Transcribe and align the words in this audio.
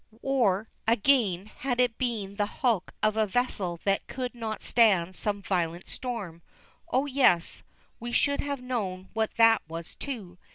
Or, 0.23 0.67
again, 0.87 1.45
had 1.45 1.79
it 1.79 1.99
been 1.99 2.33
the 2.37 2.47
hulk 2.47 2.91
of 3.03 3.15
a 3.15 3.27
vessel 3.27 3.79
that 3.83 4.07
could 4.07 4.33
not 4.33 4.63
stand 4.63 5.15
some 5.15 5.43
violent 5.43 5.87
storm, 5.87 6.41
oh, 6.91 7.05
yes, 7.05 7.61
we 7.99 8.11
should 8.11 8.41
have 8.41 8.63
known 8.63 9.09
what 9.13 9.35
that 9.35 9.61
was, 9.67 9.93
too. 9.93 10.39